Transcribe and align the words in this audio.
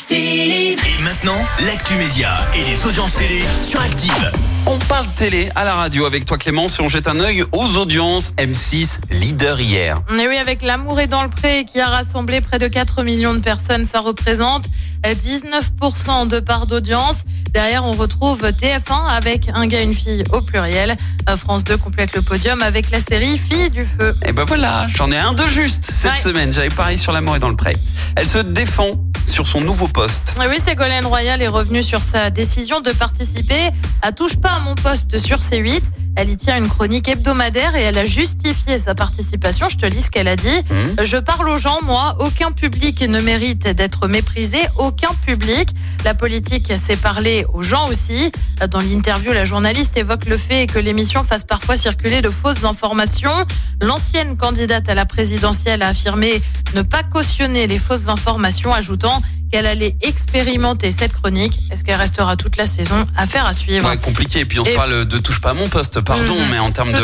Active. 0.00 0.78
Et 0.84 1.02
maintenant, 1.02 1.38
l'actu 1.64 1.94
média 1.94 2.28
et 2.54 2.62
les 2.64 2.84
audiences 2.84 3.14
télé 3.14 3.40
sur 3.62 3.80
Active. 3.80 4.30
On 4.66 4.76
parle 4.80 5.06
télé 5.16 5.48
à 5.54 5.64
la 5.64 5.74
radio 5.74 6.04
avec 6.04 6.26
toi 6.26 6.36
Clément 6.36 6.68
si 6.68 6.82
on 6.82 6.88
jette 6.88 7.08
un 7.08 7.18
œil 7.18 7.44
aux 7.52 7.76
audiences 7.78 8.32
M6 8.36 8.98
leader 9.10 9.58
hier. 9.58 10.02
Et 10.10 10.28
oui, 10.28 10.36
avec 10.36 10.60
L'amour 10.60 11.00
est 11.00 11.06
dans 11.06 11.22
le 11.22 11.30
pré 11.30 11.64
qui 11.64 11.80
a 11.80 11.86
rassemblé 11.88 12.42
près 12.42 12.58
de 12.58 12.68
4 12.68 13.04
millions 13.04 13.32
de 13.32 13.38
personnes, 13.38 13.86
ça 13.86 14.00
représente 14.00 14.66
19% 15.02 16.28
de 16.28 16.40
part 16.40 16.66
d'audience. 16.66 17.22
Derrière, 17.54 17.84
on 17.86 17.92
retrouve 17.92 18.42
TF1 18.42 19.06
avec 19.08 19.48
un 19.54 19.66
gars, 19.66 19.80
une 19.80 19.94
fille 19.94 20.24
au 20.32 20.42
pluriel. 20.42 20.96
France 21.38 21.64
2 21.64 21.76
complète 21.78 22.14
le 22.14 22.20
podium 22.22 22.60
avec 22.62 22.90
la 22.90 23.00
série 23.00 23.38
Fille 23.38 23.70
du 23.70 23.86
feu. 23.98 24.14
Et 24.26 24.32
ben 24.32 24.44
voilà, 24.44 24.88
j'en 24.94 25.10
ai 25.10 25.16
un 25.18 25.32
de 25.32 25.46
juste 25.46 25.90
cette 25.94 26.12
Ouais. 26.12 26.18
semaine. 26.18 26.52
J'avais 26.52 26.68
pareil 26.68 26.98
sur 26.98 27.12
l'amour 27.12 27.36
et 27.36 27.38
dans 27.38 27.48
le 27.48 27.56
pré. 27.56 27.76
Elle 28.16 28.28
se 28.28 28.38
défend 28.38 28.90
sur 29.26 29.46
son 29.46 29.60
nouveau 29.60 29.88
poste. 29.88 30.34
Et 30.42 30.48
oui, 30.48 30.60
Ségolène 30.60 31.06
Royal 31.06 31.42
est 31.42 31.48
revenue 31.48 31.82
sur 31.82 32.02
sa 32.02 32.30
décision 32.30 32.80
de 32.80 32.90
participer 32.92 33.70
à 34.02 34.12
Touche 34.12 34.36
pas 34.36 34.50
à 34.50 34.60
mon 34.60 34.74
poste 34.74 35.18
sur 35.18 35.38
C8. 35.38 35.82
Elle 36.18 36.30
y 36.30 36.36
tient 36.36 36.56
une 36.56 36.68
chronique 36.68 37.08
hebdomadaire 37.08 37.76
et 37.76 37.82
elle 37.82 37.98
a 37.98 38.06
justifié 38.06 38.78
sa 38.78 38.94
participation. 38.94 39.68
Je 39.68 39.76
te 39.76 39.84
lis 39.84 40.02
ce 40.02 40.10
qu'elle 40.10 40.28
a 40.28 40.36
dit. 40.36 40.62
Mhm. 40.70 41.04
Je 41.04 41.18
parle 41.18 41.48
aux 41.50 41.58
gens, 41.58 41.80
moi. 41.82 42.16
Aucun 42.20 42.52
public 42.52 43.02
ne 43.02 43.20
mérite 43.20 43.68
d'être 43.68 44.08
méprisé. 44.08 44.58
Aucun 44.78 45.12
public. 45.26 45.68
La 46.04 46.14
politique, 46.14 46.72
c'est 46.78 46.96
parler 46.96 47.44
aux 47.52 47.62
gens 47.62 47.88
aussi. 47.88 48.32
Dans 48.70 48.80
l'interview, 48.80 49.32
la 49.32 49.44
journaliste 49.44 49.96
évoque 49.98 50.24
le 50.24 50.38
fait 50.38 50.66
que 50.66 50.78
l'émission 50.78 51.22
fasse 51.22 51.44
parfois 51.44 51.76
circuler 51.76 52.22
de 52.22 52.30
fausses 52.30 52.64
informations. 52.64 53.34
L'ancienne 53.82 54.38
candidate 54.38 54.88
à 54.88 54.94
la 54.94 55.04
présidentielle 55.04 55.82
a 55.82 55.88
affirmé 55.88 56.40
ne 56.76 56.82
pas 56.82 57.02
cautionner 57.02 57.66
les 57.66 57.78
fausses 57.78 58.08
informations, 58.08 58.74
ajoutant 58.74 59.22
qu'elle 59.50 59.64
allait 59.66 59.96
expérimenter 60.02 60.92
cette 60.92 61.12
chronique. 61.14 61.58
Est-ce 61.70 61.84
qu'elle 61.84 61.96
restera 61.98 62.36
toute 62.36 62.58
la 62.58 62.66
saison? 62.66 63.06
Affaire 63.16 63.46
à 63.46 63.54
suivre. 63.54 63.88
Ouais, 63.88 63.96
compliqué. 63.96 64.40
Et 64.40 64.44
puis 64.44 64.60
on 64.60 64.64
Et- 64.64 64.74
parle 64.74 65.06
de 65.06 65.18
touche 65.18 65.40
pas 65.40 65.50
à 65.50 65.54
mon 65.54 65.68
poste, 65.70 66.00
pardon, 66.02 66.34
Mhm. 66.38 66.48
mais 66.50 66.58
en 66.58 66.70
termes 66.72 66.92
de 66.92 67.00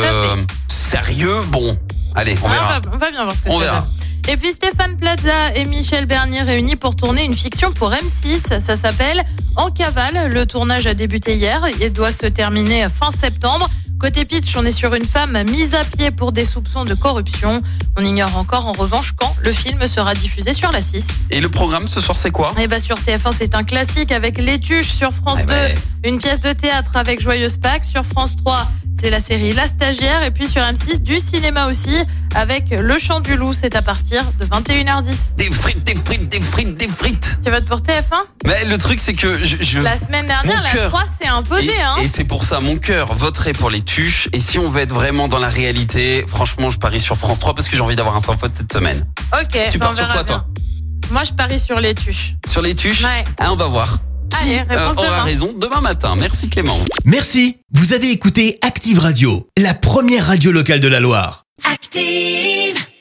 sérieux, 0.69 1.41
bon, 1.49 1.79
allez, 2.15 2.35
on 2.43 2.49
Ah, 2.49 2.51
verra. 2.51 2.81
on, 2.85 2.89
va, 2.91 2.95
on 2.95 2.99
va 2.99 3.11
bien 3.11 3.25
voir 3.25 3.35
ce 3.35 3.43
que 3.43 3.49
On 3.49 3.59
ça 3.61 3.65
verra. 3.65 3.81
donne. 3.81 3.91
Et 4.29 4.37
puis 4.37 4.53
Stéphane 4.53 4.97
Plaza 4.97 5.55
et 5.57 5.65
Michel 5.65 6.07
Bernier 6.07 6.43
réunis 6.43 6.77
pour 6.77 6.95
tourner 6.95 7.25
une 7.25 7.35
fiction 7.35 7.73
pour 7.73 7.93
M6. 7.93 8.61
Ça 8.61 8.77
s'appelle 8.77 9.25
En 9.57 9.71
cavale. 9.71 10.31
Le 10.31 10.47
tournage 10.47 10.87
a 10.87 10.95
débuté 10.95 11.35
hier 11.35 11.61
et 11.81 11.91
doit 11.91 12.13
se 12.13 12.27
terminer 12.27 12.87
fin 12.89 13.11
septembre. 13.11 13.69
Côté 14.03 14.25
pitch, 14.25 14.57
on 14.57 14.65
est 14.65 14.73
sur 14.73 14.95
une 14.95 15.05
femme 15.05 15.41
mise 15.45 15.75
à 15.75 15.85
pied 15.85 16.11
pour 16.11 16.33
des 16.33 16.45
soupçons 16.45 16.85
de 16.85 16.93
corruption. 16.93 17.63
On 17.97 18.05
ignore 18.05 18.37
encore 18.37 18.67
en 18.67 18.73
revanche 18.73 19.13
quand 19.13 19.33
le 19.45 19.53
film 19.53 19.87
sera 19.87 20.13
diffusé 20.15 20.55
sur 20.55 20.73
la 20.73 20.83
6. 20.83 21.07
Et 21.31 21.41
le 21.41 21.49
programme 21.49 21.87
ce 21.87 22.01
soir, 22.01 22.17
c'est 22.17 22.33
quoi? 22.33 22.53
Et 22.59 22.67
bah 22.67 22.81
sur 22.81 22.97
TF1, 22.99 23.33
c'est 23.39 23.55
un 23.55 23.63
classique 23.63 24.11
avec 24.11 24.39
Les 24.39 24.59
Tuches. 24.59 24.89
Sur 24.91 25.13
France 25.13 25.39
Eh 25.43 25.47
2, 25.47 25.49
ben. 25.53 25.77
une 26.05 26.19
pièce 26.19 26.41
de 26.41 26.53
théâtre 26.53 26.97
avec 26.97 27.21
Joyeuse 27.21 27.59
Pâques. 27.59 27.85
Sur 27.85 28.05
France 28.05 28.35
3, 28.35 28.67
c'est 29.03 29.11
la 29.11 29.19
série 29.21 29.53
La 29.53 29.67
Stagiaire. 29.67 30.23
Et 30.23 30.31
puis 30.31 30.47
sur 30.47 30.63
M6, 30.63 31.03
du 31.03 31.19
cinéma 31.19 31.67
aussi 31.67 31.97
avec 32.37 32.71
Le 32.71 32.99
Chant 32.99 33.19
du 33.21 33.37
Loup. 33.37 33.53
C'est 33.53 33.75
à 33.75 33.83
partir 33.83 34.23
de 34.39 34.45
21h10. 34.45 35.35
Des 35.37 35.51
frites, 35.51 35.83
des 35.83 35.97
frites, 35.97 36.29
des 36.29 36.41
frites, 36.41 36.77
des 36.77 36.87
frites. 36.87 37.39
Tu 37.45 37.51
votes 37.51 37.65
pour 37.65 37.79
TF1 37.81 38.15
Mais 38.47 38.65
le 38.65 38.79
truc, 38.79 39.01
c'est 39.01 39.15
que 39.15 39.37
je. 39.39 39.57
je- 39.61 39.81
La 39.81 39.99
semaine 39.99 40.27
dernière, 40.29 40.57
Mon 40.57 40.63
la 40.63 40.71
cœur. 40.71 40.89
3 40.91 41.03
s'est 41.21 41.27
imposée. 41.27 41.67
Et, 41.77 41.81
Hein 41.83 41.97
et 42.01 42.07
c'est 42.07 42.23
pour 42.25 42.45
ça, 42.45 42.61
mon 42.61 42.77
cœur 42.77 43.13
voterait 43.15 43.55
pour 43.55 43.71
les 43.71 43.81
tuches. 43.81 44.29
Et 44.33 44.39
si 44.39 44.61
on 44.61 44.69
veut 44.69 44.83
être 44.83 44.95
vraiment 44.95 45.27
dans 45.27 45.41
la 45.41 45.49
réalité, 45.49 46.25
franchement, 46.29 46.71
je 46.71 46.79
parie 46.79 47.01
sur 47.01 47.17
France 47.17 47.41
3 47.41 47.55
parce 47.57 47.67
que 47.69 47.75
j'ai 47.75 47.83
envie 47.83 47.97
d'avoir 47.97 48.15
un 48.15 48.21
sans 48.21 48.39
faute 48.39 48.55
cette 48.55 48.73
semaine. 48.73 49.05
ok. 49.33 49.59
Tu 49.69 49.79
bah, 49.79 49.87
pars 49.87 49.91
on 49.91 49.97
sur 49.97 50.13
quoi, 50.13 50.23
toi? 50.23 50.47
Moi, 51.11 51.25
je 51.25 51.33
parie 51.33 51.59
sur 51.59 51.81
Les 51.81 51.95
Tuches. 51.95 52.37
Sur 52.47 52.63
les 52.63 52.77
tuches? 52.77 53.03
Ouais. 53.03 53.25
Ah, 53.41 53.53
on 53.53 53.57
va 53.57 53.67
voir. 53.67 53.99
Allez, 54.43 54.61
réponse 54.63 54.97
aura 54.97 55.07
demain. 55.07 55.23
raison 55.23 55.55
demain 55.57 55.81
matin. 55.81 56.17
Merci 56.19 56.49
Clément. 56.49 56.79
Merci, 57.05 57.59
vous 57.73 57.93
avez 57.93 58.11
écouté 58.11 58.59
Active 58.63 58.99
Radio, 58.99 59.49
la 59.57 59.75
première 59.75 60.27
radio 60.27 60.51
locale 60.51 60.81
de 60.81 60.89
la 60.89 61.01
Loire. 61.01 61.45
Active. 61.65 62.83